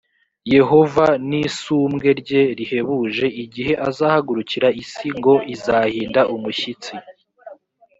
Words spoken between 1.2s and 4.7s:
n isumbwe rye rihebuje igihe azahagurukira